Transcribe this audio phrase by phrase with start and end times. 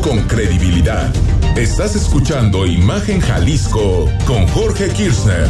[0.00, 1.12] Con credibilidad.
[1.54, 5.46] Estás escuchando Imagen Jalisco con Jorge Kirchner.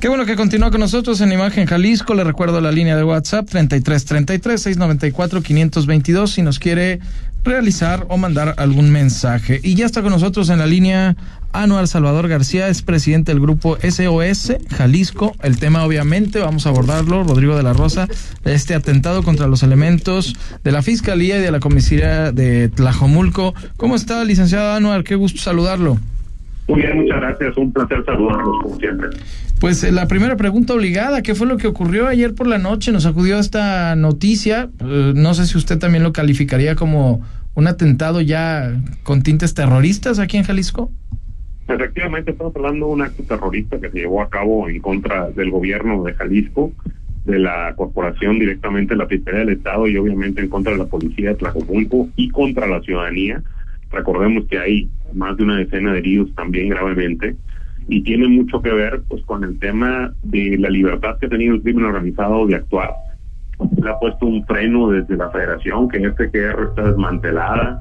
[0.00, 2.12] Qué bueno que continúa con nosotros en Imagen Jalisco.
[2.12, 6.98] Le recuerdo la línea de WhatsApp 3333 694 522 si nos quiere
[7.44, 9.60] realizar o mandar algún mensaje.
[9.62, 11.16] Y ya está con nosotros en la línea
[11.52, 15.34] Anual Salvador García, es presidente del grupo SOS Jalisco.
[15.42, 18.06] El tema obviamente, vamos a abordarlo, Rodrigo de la Rosa,
[18.44, 23.54] este atentado contra los elementos de la Fiscalía y de la Comisaría de Tlajomulco.
[23.76, 25.04] ¿Cómo está, licenciado Anual?
[25.04, 25.98] Qué gusto saludarlo.
[26.68, 27.56] Muy bien, muchas gracias.
[27.56, 29.08] Un placer saludarlos, como siempre.
[29.58, 32.92] Pues eh, la primera pregunta obligada, ¿qué fue lo que ocurrió ayer por la noche?
[32.92, 34.70] Nos acudió esta noticia.
[34.80, 37.22] Eh, no sé si usted también lo calificaría como
[37.54, 38.72] un atentado ya
[39.02, 40.92] con tintes terroristas aquí en Jalisco.
[41.70, 45.50] Efectivamente, estamos hablando de un acto terrorista que se llevó a cabo en contra del
[45.50, 46.72] gobierno de Jalisco,
[47.24, 51.30] de la corporación directamente la Fiscalía del Estado y obviamente en contra de la policía
[51.30, 53.42] de Tlajomulco y contra la ciudadanía.
[53.92, 57.36] Recordemos que hay más de una decena de heridos también gravemente
[57.88, 61.54] y tiene mucho que ver pues con el tema de la libertad que ha tenido
[61.54, 62.90] el crimen organizado de actuar.
[63.80, 67.80] Le ha puesto un freno desde la federación, que FGR está desmantelada,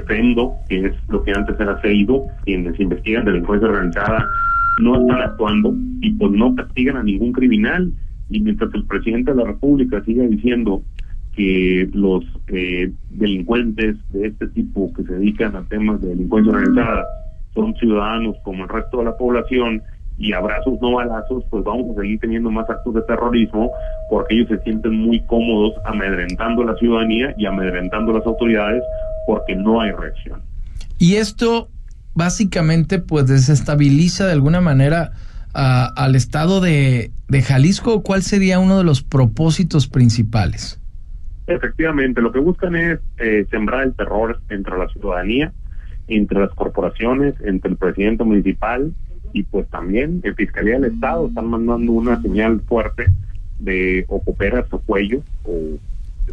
[0.00, 4.26] que que es lo que antes era CEIDO, quienes investigan delincuencia organizada,
[4.80, 7.92] no están actuando y pues no castigan a ningún criminal.
[8.30, 10.82] Y mientras el presidente de la República siga diciendo
[11.36, 17.04] que los eh, delincuentes de este tipo que se dedican a temas de delincuencia organizada
[17.54, 19.82] son ciudadanos como el resto de la población
[20.18, 23.70] y abrazos no balazos, pues vamos a seguir teniendo más actos de terrorismo
[24.10, 28.82] porque ellos se sienten muy cómodos amedrentando a la ciudadanía y amedrentando a las autoridades
[29.26, 30.40] porque no hay reacción.
[30.98, 31.68] Y esto
[32.14, 35.12] básicamente pues desestabiliza de alguna manera
[35.54, 38.02] al estado de, de Jalisco.
[38.02, 40.80] ¿Cuál sería uno de los propósitos principales?
[41.46, 45.52] Efectivamente, lo que buscan es eh, sembrar el terror entre la ciudadanía
[46.08, 48.92] entre las corporaciones, entre el presidente municipal
[49.32, 53.06] y pues también en Fiscalía del Estado están mandando una señal fuerte
[53.58, 55.78] de o cooperas o cuello o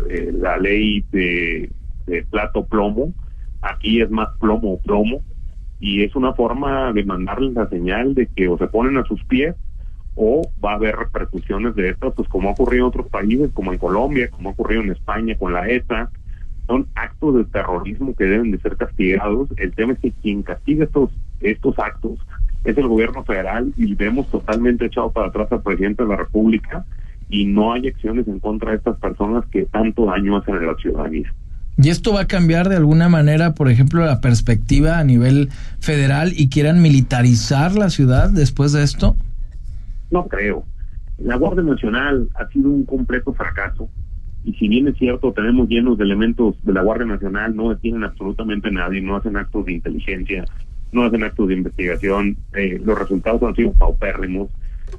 [0.10, 1.72] eh, la ley de,
[2.30, 3.14] plato plomo,
[3.62, 5.22] aquí es más plomo plomo
[5.80, 9.24] y es una forma de mandarles la señal de que o se ponen a sus
[9.26, 9.56] pies
[10.16, 13.72] o va a haber repercusiones de esto, pues como ha ocurrido en otros países, como
[13.72, 16.10] en Colombia, como ha ocurrido en España con la ETA,
[16.68, 19.50] son actos de terrorismo que deben de ser castigados.
[19.58, 21.10] El tema es que quien castiga estos,
[21.40, 22.20] estos actos
[22.64, 26.86] es el gobierno federal y vemos totalmente echado para atrás al presidente de la República
[27.30, 30.76] y no hay acciones en contra de estas personas que tanto daño hacen a la
[30.76, 31.34] ciudadanía.
[31.82, 36.34] ¿Y esto va a cambiar de alguna manera, por ejemplo, la perspectiva a nivel federal
[36.36, 39.16] y quieran militarizar la ciudad después de esto?
[40.12, 40.66] No creo.
[41.18, 43.90] La Guardia Nacional ha sido un completo fracaso
[44.44, 48.04] y si bien es cierto, tenemos llenos de elementos de la Guardia Nacional, no detienen
[48.04, 50.46] absolutamente nadie, no hacen actos de inteligencia,
[50.92, 54.50] no hacen actos de investigación, eh, los resultados han sido paupérrimos.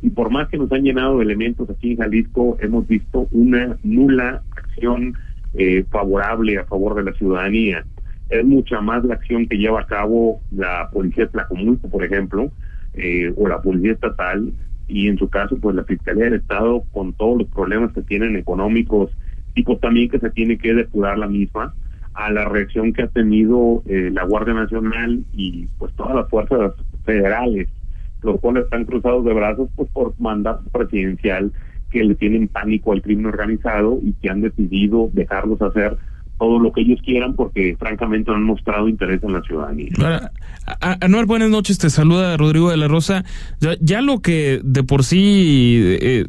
[0.02, 3.76] Y por más que nos han llenado de elementos aquí en Jalisco, hemos visto una
[3.82, 5.14] nula acción
[5.54, 7.84] eh, favorable a favor de la ciudadanía.
[8.28, 12.50] Es mucha más la acción que lleva a cabo la Policía Tlacomulco, por ejemplo,
[12.94, 14.52] eh, o la Policía Estatal,
[14.86, 18.36] y en su caso, pues la Fiscalía del Estado, con todos los problemas que tienen
[18.36, 19.10] económicos
[19.54, 21.74] y pues también que se tiene que depurar la misma
[22.14, 26.72] a la reacción que ha tenido eh, la Guardia Nacional y pues todas las fuerzas
[27.04, 27.68] federales,
[28.22, 31.52] los cuales están cruzados de brazos pues por mandato presidencial
[31.90, 35.98] que le tienen pánico al crimen organizado y que han decidido dejarlos hacer
[36.40, 39.90] todo lo que ellos quieran porque francamente han mostrado interés en la ciudadanía.
[40.80, 43.24] Anuar, buenas noches, te saluda Rodrigo de la Rosa.
[43.82, 46.24] Ya, lo que de por sí eh,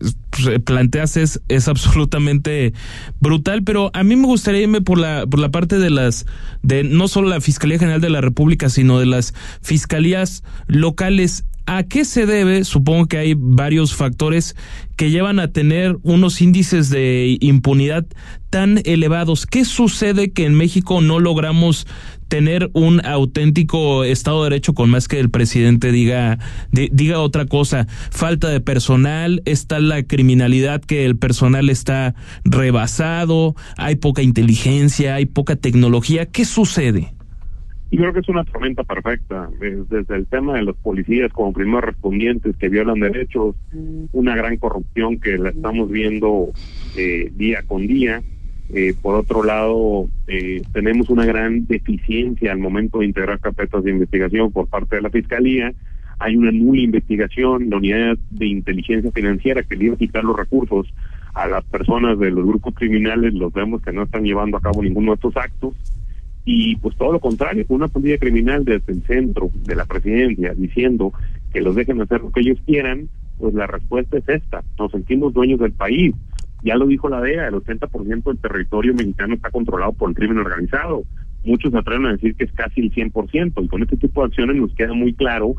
[0.66, 2.74] planteas es, es absolutamente
[3.22, 6.26] brutal, pero a mí me gustaría irme por la, por la parte de las,
[6.62, 11.46] de no solo la Fiscalía General de la República, sino de las fiscalías locales.
[11.66, 12.64] ¿A qué se debe?
[12.64, 14.56] Supongo que hay varios factores
[14.96, 18.06] que llevan a tener unos índices de impunidad
[18.50, 19.46] tan elevados.
[19.46, 21.88] ¿Qué sucede que en México no logramos
[22.28, 26.40] tener un auténtico Estado de Derecho con más que el presidente diga,
[26.72, 27.88] diga otra cosa?
[28.10, 35.26] Falta de personal, está la criminalidad que el personal está rebasado, hay poca inteligencia, hay
[35.26, 36.26] poca tecnología.
[36.26, 37.14] ¿Qué sucede?
[37.94, 41.84] Y creo que es una tormenta perfecta, desde, el tema de los policías como primeros
[41.84, 43.58] respondientes que violan derechos,
[44.14, 46.52] una gran corrupción que la estamos viendo
[46.96, 48.24] eh, día con día.
[48.74, 53.92] Eh, por otro lado, eh, tenemos una gran deficiencia al momento de integrar carpetas de
[53.92, 55.74] investigación por parte de la Fiscalía.
[56.18, 60.38] Hay una nula investigación, la unidad de inteligencia financiera que le iba a quitar los
[60.38, 60.88] recursos
[61.34, 64.82] a las personas de los grupos criminales, los vemos que no están llevando a cabo
[64.82, 65.76] ninguno de estos actos
[66.44, 70.54] y pues todo lo contrario, con una política criminal desde el centro de la presidencia
[70.56, 71.14] diciendo
[71.54, 75.34] que los dejen hacer lo que ellos quieran, pues la respuesta es esta, nos sentimos
[75.34, 76.14] dueños del país.
[76.64, 80.38] Ya lo dijo la DEA, el 80% del territorio mexicano está controlado por el crimen
[80.38, 81.04] organizado.
[81.44, 84.28] Muchos se atreven a decir que es casi el 100%, y con este tipo de
[84.28, 85.56] acciones nos queda muy claro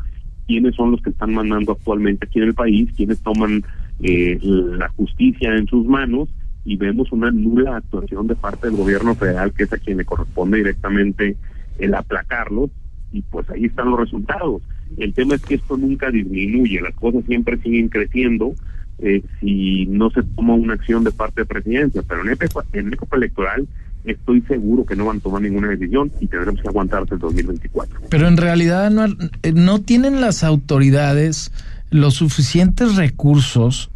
[0.47, 3.63] quiénes son los que están mandando actualmente aquí en el país, quiénes toman
[4.01, 6.29] eh, la justicia en sus manos
[6.65, 10.05] y vemos una nula actuación de parte del gobierno federal, que es a quien le
[10.05, 11.35] corresponde directamente
[11.79, 12.69] el aplacarlos,
[13.11, 14.61] y pues ahí están los resultados.
[14.97, 18.53] El tema es que esto nunca disminuye, las cosas siempre siguen creciendo
[18.99, 22.93] eh, si no se toma una acción de parte de presidencia, pero en época, en
[22.93, 23.67] época electoral
[24.05, 27.21] estoy seguro que no van a tomar ninguna decisión y tendremos que aguantar hasta el
[27.21, 28.01] 2024.
[28.09, 31.51] Pero en realidad no, eh, no tienen las autoridades
[31.89, 33.91] los suficientes recursos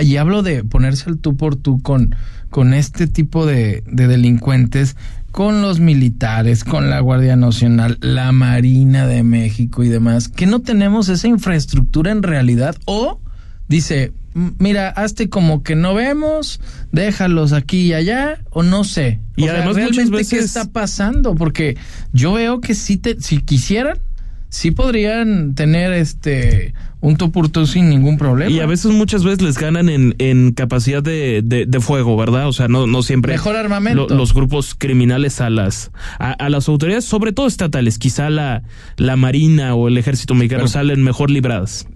[0.00, 2.14] y hablo de ponerse al tú por tú con,
[2.50, 4.96] con este tipo de, de delincuentes,
[5.30, 10.60] con los militares, con la Guardia Nacional, la Marina de México y demás, que no
[10.60, 13.20] tenemos esa infraestructura en realidad o
[13.68, 19.20] dice, mira, hazte como que no vemos, déjalos aquí y allá, o no sé.
[19.36, 20.28] Y además muchas veces...
[20.28, 21.76] qué está pasando, porque
[22.12, 23.98] yo veo que si te, si quisieran,
[24.50, 28.50] sí podrían tener este un topurto sin ningún problema.
[28.50, 32.46] Y a veces, muchas veces les ganan en, en capacidad de, de, fuego, ¿verdad?
[32.46, 33.32] O sea, no, no siempre.
[33.32, 34.08] Mejor armamento.
[34.10, 38.64] los grupos criminales a las, a, las autoridades, sobre todo estatales, quizá la,
[38.98, 41.88] la Marina o el Ejército Mexicano salen mejor libradas.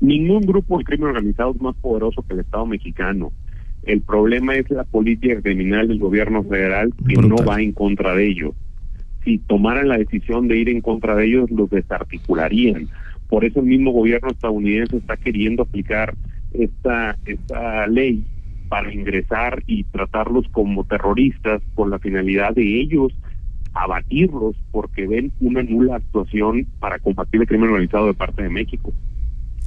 [0.00, 3.32] Ningún grupo de crimen organizado es más poderoso que el Estado mexicano.
[3.84, 8.28] El problema es la política criminal del gobierno federal que no va en contra de
[8.28, 8.54] ellos
[9.28, 12.88] si tomaran la decisión de ir en contra de ellos, los desarticularían.
[13.28, 16.14] Por eso el mismo gobierno estadounidense está queriendo aplicar
[16.54, 18.24] esta, esta ley
[18.70, 23.12] para ingresar y tratarlos como terroristas con la finalidad de ellos
[23.74, 28.94] abatirlos porque ven una nula actuación para combatir el crimen organizado de parte de México.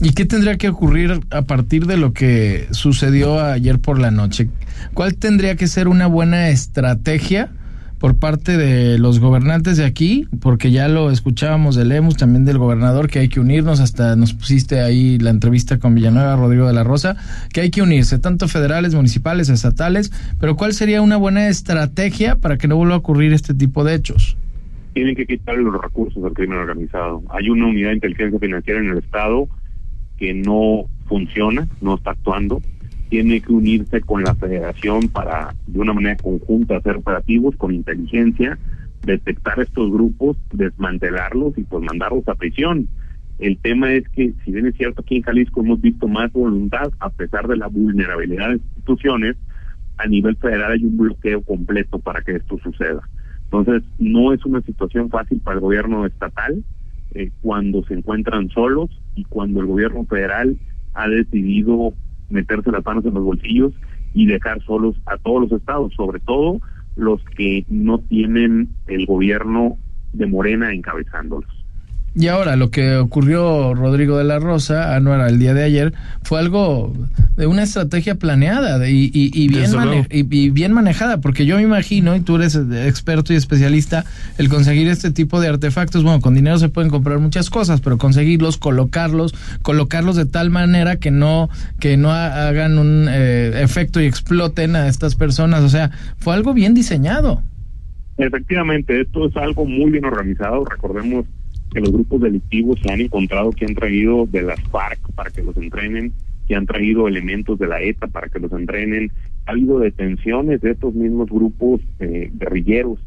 [0.01, 4.49] ¿Y qué tendría que ocurrir a partir de lo que sucedió ayer por la noche?
[4.95, 7.51] ¿Cuál tendría que ser una buena estrategia
[8.01, 12.57] por parte de los gobernantes de aquí, porque ya lo escuchábamos de Lemus, también del
[12.57, 16.73] gobernador, que hay que unirnos, hasta nos pusiste ahí la entrevista con Villanueva, Rodrigo de
[16.73, 17.15] la Rosa,
[17.53, 22.57] que hay que unirse, tanto federales, municipales, estatales, pero ¿cuál sería una buena estrategia para
[22.57, 24.35] que no vuelva a ocurrir este tipo de hechos?
[24.95, 27.21] Tienen que quitarle los recursos al crimen organizado.
[27.29, 29.47] Hay una unidad de inteligencia financiera en el Estado
[30.17, 32.63] que no funciona, no está actuando
[33.11, 38.57] tiene que unirse con la federación para de una manera conjunta hacer operativos con inteligencia,
[39.03, 42.87] detectar estos grupos, desmantelarlos y pues mandarlos a prisión.
[43.37, 46.89] El tema es que, si bien es cierto, aquí en Jalisco hemos visto más voluntad,
[47.01, 49.35] a pesar de la vulnerabilidad de instituciones,
[49.97, 53.01] a nivel federal hay un bloqueo completo para que esto suceda.
[53.43, 56.63] Entonces, no es una situación fácil para el gobierno estatal
[57.13, 60.57] eh, cuando se encuentran solos y cuando el gobierno federal
[60.93, 61.93] ha decidido
[62.31, 63.73] meterse las manos en los bolsillos
[64.13, 66.59] y dejar solos a todos los estados, sobre todo
[66.95, 69.77] los que no tienen el gobierno
[70.13, 71.60] de Morena encabezándolos.
[72.13, 75.93] Y ahora lo que ocurrió Rodrigo de la Rosa, Anuara, el día de ayer,
[76.23, 76.93] fue algo
[77.37, 79.71] de una estrategia planeada y, y, bien
[80.09, 84.03] y, bien manejada, porque yo me imagino, y tú eres experto y especialista,
[84.37, 87.97] el conseguir este tipo de artefactos, bueno, con dinero se pueden comprar muchas cosas, pero
[87.97, 94.05] conseguirlos, colocarlos, colocarlos de tal manera que no, que no hagan un eh, efecto y
[94.05, 97.41] exploten a estas personas, o sea, fue algo bien diseñado.
[98.17, 101.25] Efectivamente, esto es algo muy bien organizado, recordemos
[101.73, 105.41] que los grupos delictivos se han encontrado que han traído de las FARC para que
[105.41, 106.11] los entrenen,
[106.47, 109.11] que han traído elementos de la ETA para que los entrenen.
[109.45, 112.99] Ha habido detenciones de estos mismos grupos eh, guerrilleros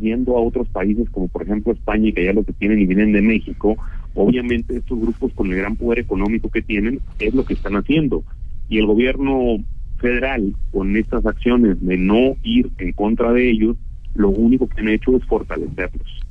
[0.00, 2.86] yendo a otros países como por ejemplo España y que ya lo que tienen y
[2.86, 3.76] vienen de México.
[4.14, 8.22] Obviamente estos grupos con el gran poder económico que tienen es lo que están haciendo.
[8.68, 9.56] Y el gobierno
[9.98, 13.76] federal con estas acciones de no ir en contra de ellos,
[14.14, 16.24] lo único que han hecho es fortalecerlos.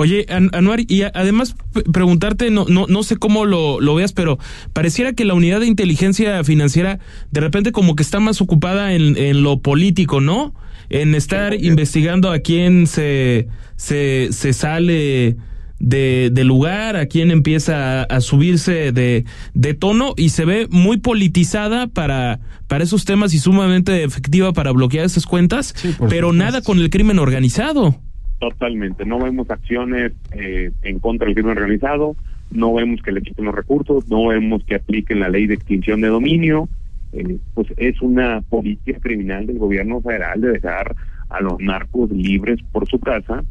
[0.00, 1.56] Oye, Anuar, y además
[1.92, 4.38] preguntarte, no, no, no sé cómo lo, lo veas, pero
[4.72, 7.00] pareciera que la unidad de inteligencia financiera
[7.32, 10.54] de repente como que está más ocupada en, en lo político, ¿no?
[10.88, 15.36] En estar investigando a quién se, se, se sale
[15.80, 19.24] de, de, lugar, a quién empieza a, subirse de,
[19.54, 22.38] de, tono y se ve muy politizada para,
[22.68, 25.74] para esos temas y sumamente efectiva para bloquear esas cuentas,
[26.08, 28.00] pero nada con el crimen organizado.
[28.38, 29.04] Totalmente.
[29.04, 32.14] No vemos acciones eh, en contra del crimen organizado,
[32.50, 36.00] no vemos que le quiten los recursos, no vemos que apliquen la ley de extinción
[36.00, 36.68] de dominio.
[37.12, 40.94] Eh, pues es una política criminal del gobierno federal de dejar
[41.30, 43.44] a los narcos libres por su casa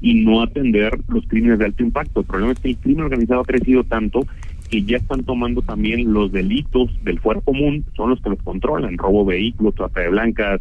[0.00, 2.20] y no atender los crímenes de alto impacto.
[2.20, 4.26] El problema es que el crimen organizado ha crecido tanto
[4.70, 8.96] que ya están tomando también los delitos del fuero común, son los que los controlan,
[8.96, 10.60] robo de vehículos, trata de blancas,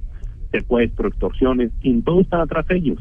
[0.51, 2.98] secuestro, extorsiones, y en todo están atrás ellos.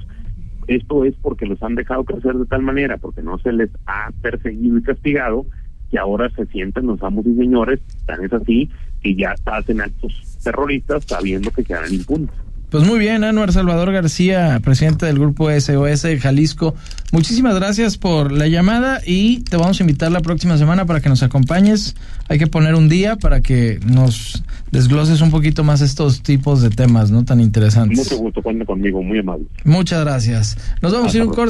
[0.68, 4.10] Esto es porque los han dejado crecer de tal manera, porque no se les ha
[4.20, 5.46] perseguido y castigado,
[5.90, 8.70] que ahora se sienten los amos y señores, tan es así,
[9.00, 12.30] que ya hacen actos terroristas sabiendo que quedan impunes.
[12.70, 16.74] Pues muy bien, Anuar Salvador García, presidente del grupo SOS Jalisco.
[17.12, 21.08] Muchísimas gracias por la llamada y te vamos a invitar la próxima semana para que
[21.08, 21.96] nos acompañes.
[22.28, 26.68] Hay que poner un día para que nos desgloses un poquito más estos tipos de
[26.68, 27.24] temas, ¿no?
[27.24, 27.96] Tan interesantes.
[27.96, 29.46] Mucho gusto, cuenta conmigo, muy amable.
[29.64, 30.58] Muchas gracias.
[30.82, 31.40] Nos vamos a ir un corte.